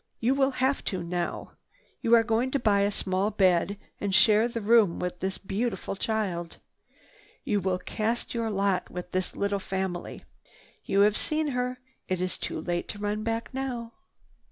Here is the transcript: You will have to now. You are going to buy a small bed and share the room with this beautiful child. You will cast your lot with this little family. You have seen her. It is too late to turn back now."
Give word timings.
You 0.19 0.33
will 0.33 0.49
have 0.57 0.83
to 0.85 1.03
now. 1.03 1.51
You 2.01 2.15
are 2.15 2.23
going 2.23 2.49
to 2.49 2.59
buy 2.59 2.79
a 2.79 2.89
small 2.89 3.29
bed 3.29 3.77
and 3.99 4.15
share 4.15 4.47
the 4.47 4.59
room 4.59 4.97
with 4.97 5.19
this 5.19 5.37
beautiful 5.37 5.95
child. 5.95 6.57
You 7.43 7.59
will 7.61 7.77
cast 7.77 8.33
your 8.33 8.49
lot 8.49 8.89
with 8.89 9.11
this 9.11 9.35
little 9.35 9.59
family. 9.59 10.25
You 10.83 11.01
have 11.01 11.15
seen 11.17 11.49
her. 11.49 11.77
It 12.07 12.19
is 12.19 12.39
too 12.39 12.59
late 12.59 12.87
to 12.87 12.97
turn 12.97 13.21
back 13.21 13.53
now." 13.53 13.93